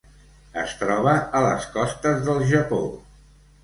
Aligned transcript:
Es 0.61 0.73
troba 0.79 1.15
a 1.41 1.43
les 1.49 1.69
costes 1.79 2.27
del 2.31 2.45
Japó. 2.57 2.85